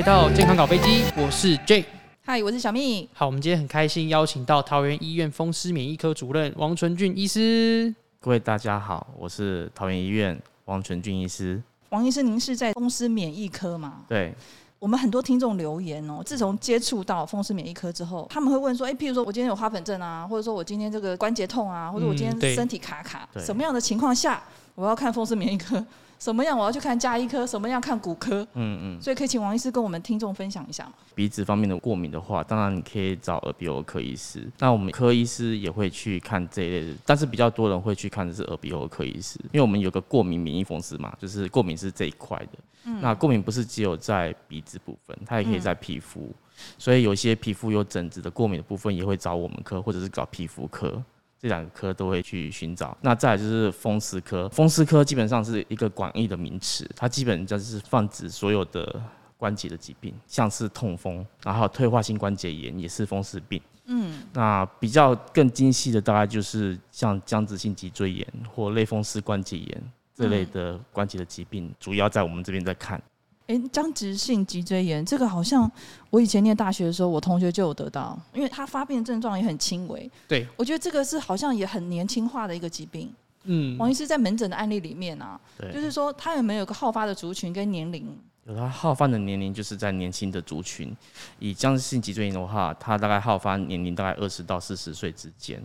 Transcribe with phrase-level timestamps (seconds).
[0.00, 1.84] 回到健康搞飞机，我是 J，
[2.22, 3.06] 嗨，我是小蜜。
[3.12, 7.94] 好，我们今天很开心邀请到桃园医院风湿免疫科主任王纯俊医师。
[8.18, 11.62] 各位大家好，我是桃园医院王纯俊医师。
[11.90, 14.04] 王医师，您是在风湿免疫科吗？
[14.08, 14.32] 对。
[14.78, 24.42] 我们很多听众留言哦，自从接触到风湿免疫科之后，他们会问说，哎，譬如说我今天有花粉症啊，或者说我今天这个关节痛啊，或者我今天身体卡卡，嗯、什么样的情况下
[24.74, 25.84] 我要看风湿免疫科？
[26.20, 27.46] 什么样我要去看加医科？
[27.46, 28.46] 什么样看骨科？
[28.52, 30.92] 嗯嗯，所以可以请王医师跟我们听众分享一下吗？
[31.14, 34.46] 鼻子方面的过敏的话，当然你可以找耳鼻喉科医师。
[34.58, 42.58] 那我们科医师也会去看这一类的，但是比较多人会去看的是耳鼻喉科医师，因为我们有个过敏免疫风湿嘛，就是过敏是这一块的。
[42.84, 46.34] 嗯，那过敏不是只有在鼻子部分，它也可以在皮肤，嗯、
[46.76, 51.02] 所以有些皮肤有疹子的过敏的部分，也会找我们科或者是找皮肤科。
[51.40, 52.96] 这两个科都会去寻找。
[53.00, 59.02] 那再来就是风湿科，风湿科基本上是一个广义的名词，它基本就是泛指所有的
[59.38, 63.60] 关节的疾病，像是痛风，然后退化性关节炎也是风湿病。
[63.86, 73.02] 嗯，那比较更精细的大概就是像僵直性脊椎炎或类风湿关节炎这类的关节的疾病，主要在我们这边在看。
[73.50, 75.68] 哎，僵直性脊椎炎这个好像
[76.08, 80.08] 我以前念大学的时候，我同学就有得到，因为他发病症状也很轻微。
[80.28, 83.12] 对，我觉得这个是好像也很年轻化的一个疾病。
[83.42, 88.06] 嗯，王医师在门诊的案例里面啊，对，就是说他有没有个好发的族群跟年龄？
[88.44, 90.96] 有，他好发的年龄就是在年轻的族群。
[91.40, 95.60] 以僵直性脊椎炎的话，他大概好发年龄大概二十到四十岁之间，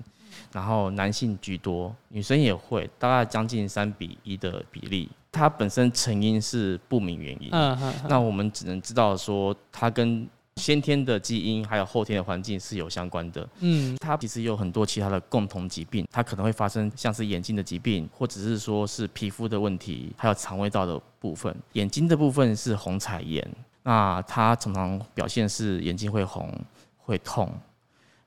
[0.52, 5.08] 然后男性居多，女生也会，大概将近三比一的比例。
[5.36, 21.54] 它本身成因是不明原因，嗯嗯，那我们只能知道说它跟先天的基因还有后天的环境是有相关的，嗯，它其实有很多其他的共同疾病，它可能会发生像是眼睛的疾病，或者是说是皮肤的问题，还有肠胃道的部分。
[21.74, 23.46] 眼睛的部分是红彩炎，
[23.84, 26.50] 那它常常表现是眼睛会红、
[26.98, 27.52] 会痛，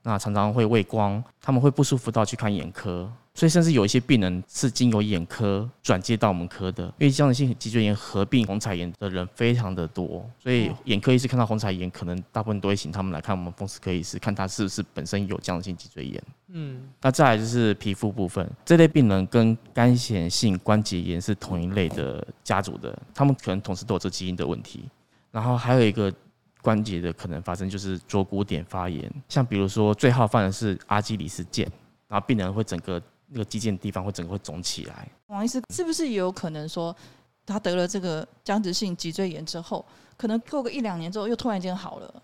[0.02, 3.10] 那常常会畏光，他们会不舒服到去看眼科。
[3.38, 16.20] 所以，甚至有一些病人是经由眼科转接到我们科的，因为僵直性脊椎炎合并虹彩炎的人非常的多，所以眼科医师看到虹彩炎，可能大部分都会请他们来看我们风湿科医师，看他是不是本身有僵直性脊椎炎。
[16.48, 24.88] 嗯，那再来就是皮肤部分，这类病人跟干显性关节炎是同一类的家族的，他们可能同时都有这基因的问题。
[25.30, 26.12] 然后还有一个
[26.60, 31.64] 关节的可能发生就是坐骨点发炎，像比如说最好犯的是阿基里斯腱，
[32.08, 33.00] 然后病人会整个。
[33.28, 35.08] 那个肌腱地方会整个会肿起来。
[35.26, 36.94] 王医师是不是也有可能说，
[37.44, 39.84] 他得了这个僵直性脊椎炎之后，
[40.16, 42.22] 可能过个一两年之后又突然间好了？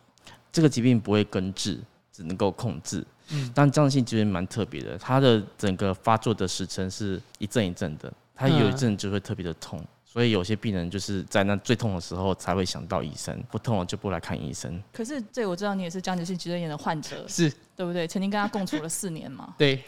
[0.51, 1.79] 这个疾病不会根治，
[2.13, 3.05] 只能够控制。
[3.31, 14.83] 嗯，但僵直性脊椎炎蛮特别的，它的整个发作的时程是一阵一阵的，它有一阵就会特别的痛，嗯、所以有些病人就是在那最痛的时候才会想到医生，不痛了就不来看医生。
[14.93, 18.07] 可是这我知道你也是僵直性脊椎炎的患者，是对不对？
[18.07, 19.55] 曾经跟他共处了四年嘛？
[19.59, 19.83] 对。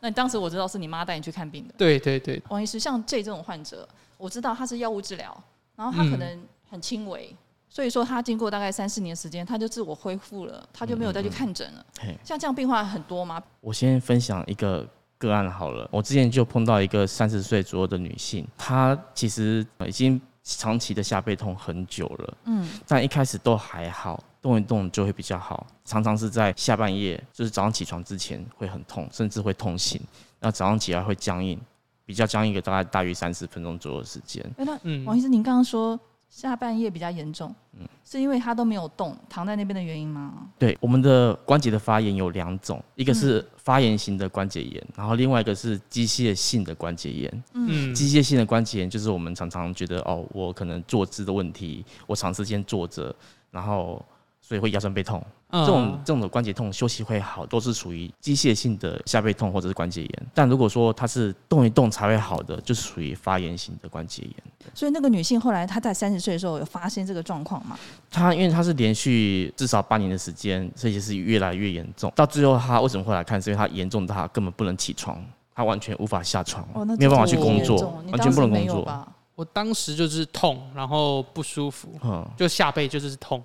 [0.00, 1.74] 那你当时我知道是你妈带你去看病的。
[1.76, 2.42] 对对对。
[2.48, 5.44] 王医师，像这这种患者，我知道他是药物治疗，
[5.76, 7.36] 然后他可能很轻微，嗯、
[7.68, 11.84] 所以说他经过大概三四年时间，他就自我恢复了，他就没有再去看诊了。
[12.02, 13.42] 嗯嗯像这样病患很多吗？
[13.60, 15.88] 我先分享一个个案好了。
[15.92, 24.22] 我之前就碰到一个三十岁左右的女性，她其实已经长期的下背痛很久了，嗯，但一开始都还好。
[24.42, 30.00] 动一动就会比较好，常常是在下半夜，就是早上起床之前会很痛，甚至会痛醒，
[30.40, 31.60] 那早上起来会僵硬，
[32.06, 34.44] 比较僵硬一个大概大约三十分钟左右的时间。
[34.56, 34.72] 那
[35.04, 35.98] 王医生，您刚刚说
[36.30, 40.48] 下半夜比较严重，嗯，是因为他都没有动，躺在那边的原因吗？
[40.58, 47.44] 对，我们的关节的发炎有两种，一个是发炎型的关节炎，然后另外一个是机械性的关节炎。
[47.52, 53.14] 嗯，机械性的关节炎就是我们常常觉得哦，我可能坐姿的问题，我长时间坐着，
[53.50, 54.02] 然后。
[54.50, 60.26] 所以会腰酸背痛，这种这种的关节痛休息会好，都是属于机械性的下背痛或者是关节炎。
[60.34, 64.34] 但如果说它是动一动才会好的，就是属于发炎型的关节炎。
[64.74, 67.78] 所以那个女性后来她在三十岁的时候有发现这个状况吗？
[68.10, 72.12] 她因为她是连续至少八年的时间，所以是越来越严重。
[72.16, 73.40] 到最后她为什么会来看？
[73.40, 79.06] 是因为她严重到她根本不能起床，她完全无法下床，哦、没有办法去工作，完全不能工作。
[79.40, 83.42] 我当时就是痛，然后不舒服，嗯，就下背就是痛。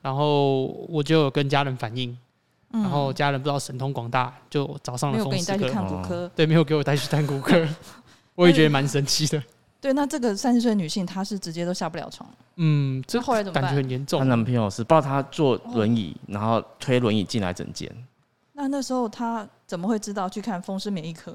[0.00, 2.16] 然后我就有跟家人反映，
[2.70, 5.58] 然后家人不知道神通广大，就找上了风湿科。
[5.58, 7.60] 没有给你带去看骨科，对，没有给我带去看骨科，
[8.36, 9.42] 我也觉得蛮神奇的。
[9.82, 12.30] 对，那这个三十岁女性，她是直接都下不了床。
[12.54, 13.60] 嗯，这后来怎么？
[13.60, 14.20] 感觉很严重。
[14.20, 17.90] 她男朋友是抱她坐轮椅，然后推轮椅进来整间。
[18.52, 21.34] 那那时候她怎么会知道去看风湿免疫科？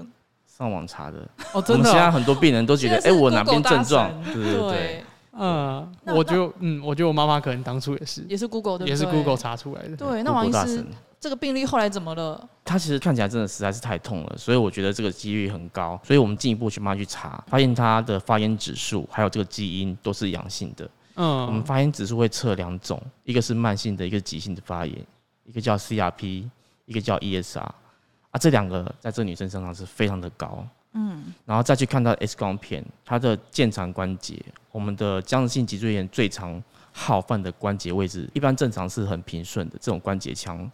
[0.58, 1.20] 上网查的。
[1.54, 1.74] 哦，真的。
[1.74, 4.12] 我们现在很多病人都觉得，哎，我哪边症状？
[4.24, 5.04] 对对对。
[5.40, 9.96] 嗯，我就嗯，我觉得我妈妈可能当初也是，也是 Google 的，也是 Google 查出来的。
[9.96, 10.84] 对，那王医师，
[11.20, 12.44] 这个病例后来怎么了？
[12.66, 16.00] 他其实看起来真的实在是太痛了，所以我觉得这个几率很高。
[16.04, 20.90] 所以我们进一步去帮他去查，发现他的发炎指数还有这个基因都是阳性的。
[21.18, 24.96] 嗯，我们发炎指数会测两种，一个是慢性的，一个是急性的发炎，
[25.46, 26.50] 一个叫 CRP，
[26.86, 27.64] 一个叫 ESR。
[28.32, 30.66] 啊，这两个在这个女生身上是非常的高。
[30.94, 40.72] 嗯，然后再去看到 X 光片，它的腱长关节，我们的僵直性脊椎炎最常好犯的关节位置，一般正常是很平顺的这种关节腔，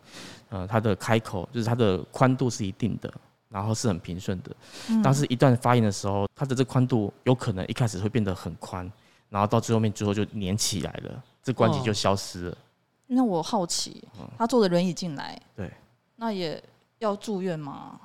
[0.49, 3.13] 呃，它的开口就是它的宽度是一定的，
[3.49, 4.55] 然后是很平顺的，
[5.03, 8.89] 但是一旦发炎的时候，它的这宽度有可能一开始会变得很宽，
[9.29, 12.51] 然后到最后面最后就粘起来了，这关节就消失了。
[12.51, 12.57] 哦，
[13.07, 14.07] 那我好奇，
[14.37, 15.69] 他坐着轮椅进来，对，
[16.15, 16.63] 那也
[17.03, 17.99] 要住院吗？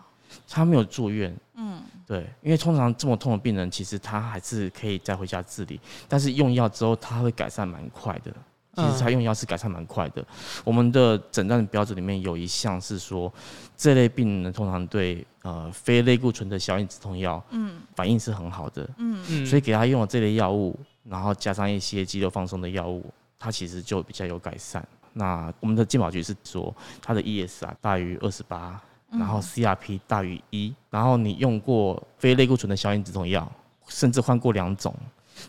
[0.47, 8.33] 他没有住院，嗯，对，因为通常这么痛的病人，其实他还是可以再回家治理，但是用药之后他会改善蛮快的。
[8.75, 10.25] 其实他用药是改善蛮快的。
[10.63, 13.33] 我们的诊断标准里面有一项是说，
[13.77, 23.05] 这类病人通常对呃非类固醇的消炎止痛药，嗯，反应是很好的，嗯嗯，所以给他用了这类药物，然后加上一些肌肉放松的药物，
[23.37, 24.87] 他其实就比较有改善。
[25.13, 26.73] 那我们的健保局是说，
[27.03, 28.81] 他的 ES 啊大于二十八。
[29.11, 33.51] 然后 CRP 大于一，然后你用过非类固醇的消炎止痛药，
[33.87, 34.95] 甚至换过两种，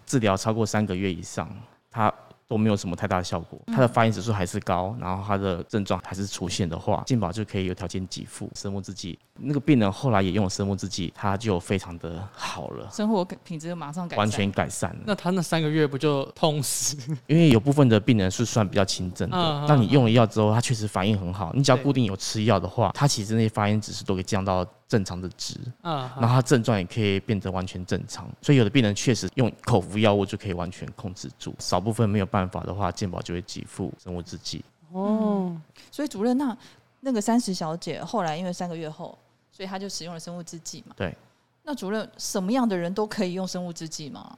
[0.06, 1.50] 治疗超过三个月以上，
[1.92, 2.14] 它。
[2.50, 9.18] 都没有什么太大的效果，他的发炎指数还是高，然后他的症状还是出现的话，健保就可以有条件给付生物制剂。
[9.36, 15.04] 那个病人后来也用了生物制剂，他就非常的好了，生活品质就马上改善，完全改善了。
[15.06, 16.98] 那他那三个月不就痛死？
[17.28, 21.52] 因为有部分的病人是算比较轻症的，那你用了药之后，他确实反应很好。
[21.54, 24.66] 你只要固定有吃药的话，他其实那些发炎指数都可以降到。
[24.90, 34.66] 正常的值，嗯，然后他症状也可以变得完全正常，所以有的病人确实用口服药物就可以完全控制住，少部分没有办法的话，健保就会给付生物制剂。
[34.92, 35.56] 哦，
[35.92, 36.58] 所以主任，那
[37.02, 39.16] 那个三十小姐后来因为三个月后，
[39.52, 40.96] 所以她就使用了生物制剂嘛？
[40.98, 41.16] 对。
[41.64, 44.36] 那主任，什么样的人都可以用生物制剂吗？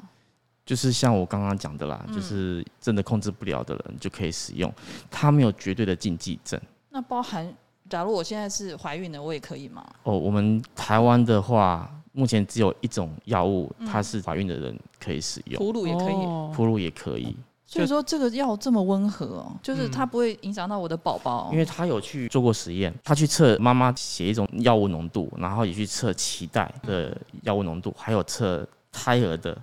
[0.66, 4.70] 就是像我刚刚讲的啦，就是真的控制不了的人就可以使用，
[5.10, 6.60] 它没有绝对的禁忌症。
[6.90, 7.52] 那包含。
[7.92, 9.86] 假如我现在是怀孕的，我也可以吗？
[10.04, 17.36] 哦，我们台湾的话，目前只有一种药物，它是怀孕的人可以使用，哺乳也可以，哺乳也可以。
[17.66, 21.50] 所以说这个药这么温和哦，就是它不会影响到我的宝宝。
[21.52, 29.58] 因为他有去做过实验，他去测妈妈血一种药物浓度，然后也去测脐带的药物浓度，还有测胎儿的，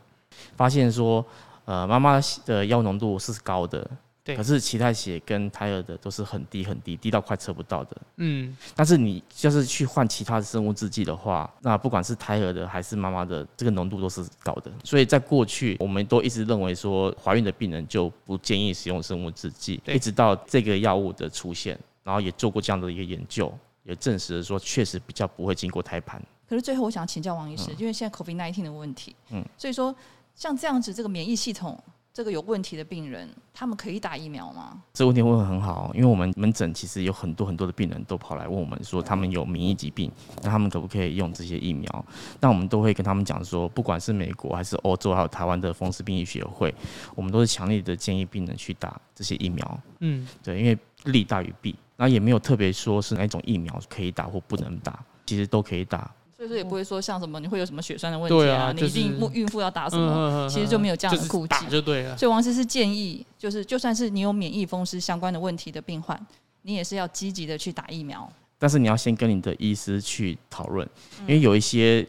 [0.55, 1.25] 发现说，
[1.65, 3.91] 呃，妈妈的药物浓度是高的。
[4.37, 7.97] 可是脐带血跟胎儿的都是很低很低，低到快测不到的。
[8.17, 14.71] 嗯，但是你就是去换其他的生物制剂的话，那不管是胎儿的还是妈妈的，这个浓度都是高的。
[14.85, 23.53] 所以在过去，我们都一直认为说，怀孕的病人就不建议使用生物制剂，一直到这个药物的出现，然后也做过这样的一个研究，
[23.85, 26.23] 也证实了说，确实比较不会经过胎盘。
[26.49, 29.95] 可是最后，我想请教王医师，因为现在 COVID-19 的问题，嗯，所以说
[30.35, 31.79] 像这样子，这个免疫系统。
[32.19, 34.83] 这个有问题的病人，他们可以打疫苗吗？
[34.93, 40.11] 这个问题问得很好，因为我们门诊其实有很多很多的病人都跑来问我们说，他们有免疫疾病，
[40.43, 42.05] 那他们可不可以用这些疫苗？
[42.41, 46.75] 那我们都会跟他们讲说，不管是美国还是欧洲，还有台湾的风湿病医学会，
[47.15, 49.81] 我们都是强烈的建议病人去打这些疫苗。
[50.01, 56.13] 嗯，对，因为利大于弊，那也没有特别说是哪一种疫苗可以打或不能打，其实都可以打。
[56.39, 62.17] 所以说也不会说像什么你会有什么血栓的问题啊，你一定孕妇要打什么，其实就没有这样的顾忌，就对了。
[62.17, 66.17] 所以王医师是建议，就是就算是你有免疫风湿相关的问题的病患，
[66.63, 68.31] 你也是要积极的去打疫苗。
[68.57, 70.89] 但是你要先跟你的医师去讨论，
[71.23, 72.07] 因为有一些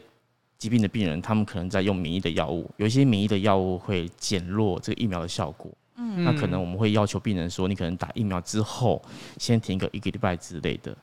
[0.59, 5.71] 疾病的病人，他们可能在用免疫的药物，有一些免疫的药物会减弱这个疫苗的效果。
[5.95, 9.01] 嗯，那可能我们会要求病人说，你可能打疫苗之后
[9.39, 10.95] 先停个一个礼拜之类的。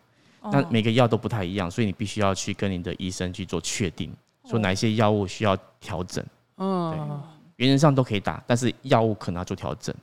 [0.52, 4.12] 那每个药都不太一样，所以你必须要去跟你的医生去做确定，
[4.44, 6.24] 说哪一些药物需要调整。
[6.56, 6.90] 嗯，
[7.56, 9.94] 对，原则上都可以打，但是药物可能要做调整。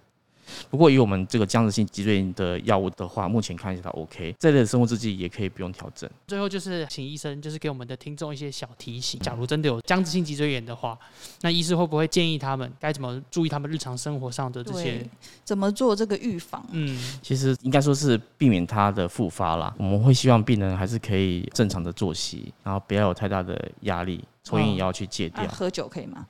[0.70, 6.10] 不过以我们这个僵直性脊椎炎的药物的话，目前看起来 OK，这类的生物制剂也可以不用调整。
[6.28, 10.98] 最后就是请医生就是给我们的听众一些小提醒，假如真的有僵直性脊椎炎的话，
[11.42, 15.08] 那医师会不会建议他们该怎么注意他们日常生活上的这些，
[15.44, 16.66] 怎么做这个预防？
[16.72, 19.74] 嗯，其实应该说是避免它的复发啦。
[19.78, 24.24] 我们会希望病人还是可以正常的作息，然后不要有太大的压力。
[24.44, 25.44] 抽烟也要去戒掉。
[25.44, 26.26] 哦啊，喝酒可以吗？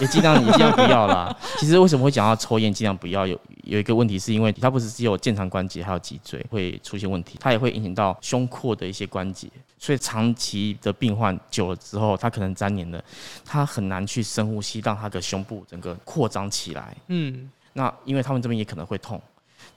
[0.00, 1.34] 也尽量也尽量不要啦。
[1.58, 3.38] 其实为什么会讲到抽烟尽量不要有？
[3.64, 9.48] 有一个问题，是因为它不是只有肩长关节还有脊椎会出现问题，它也会影响到胸廓的一些关节，
[9.78, 13.04] 所以长期的病患久了之后，他可能粘连了，
[13.44, 16.96] 他很难去深呼吸，让他的胸部整个扩张起来。
[17.08, 19.20] 嗯，那因为他们这边也可能会痛，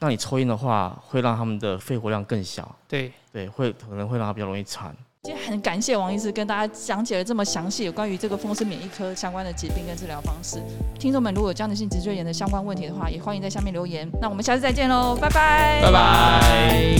[0.00, 2.74] 那你抽烟的话，会让他们的肺活量更小。
[2.88, 4.96] 对对，会可能会让他比较容易喘。
[5.24, 10.58] 今天很感谢王医师跟大家讲解了这么详细有关于这个风湿免疫科相关的疾病跟治疗方式。
[10.98, 14.06] 听众们如果有僵直性脊椎炎的相关问题的话，也欢迎在下面留言。
[14.20, 16.94] 那我们下次再见喽，拜拜，拜拜。